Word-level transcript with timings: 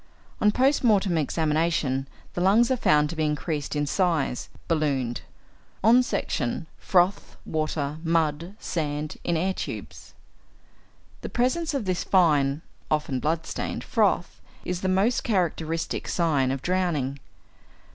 On 0.41 0.51
post 0.51 0.83
mortem 0.83 1.15
examination, 1.15 2.07
the 2.33 2.41
lungs 2.41 2.71
are 2.71 2.75
found 2.75 3.07
to 3.11 3.15
be 3.15 3.23
increased 3.23 3.75
in 3.75 3.85
size 3.85 4.49
('ballooned'); 4.67 5.21
on 5.83 6.01
section, 6.01 6.65
froth, 6.79 7.37
water 7.45 7.99
mud, 8.03 8.55
sand, 8.57 9.17
in 9.23 9.37
air 9.37 9.53
tubes. 9.53 10.15
The 11.21 11.29
presence 11.29 11.75
of 11.75 11.85
this 11.85 12.03
fine 12.03 12.63
(often 12.89 13.19
blood 13.19 13.45
stained) 13.45 13.83
froth 13.83 14.41
is 14.65 14.81
the 14.81 14.89
most 14.89 15.23
characteristic 15.23 16.07
sign 16.07 16.49
of 16.49 16.63
drowning. 16.63 17.19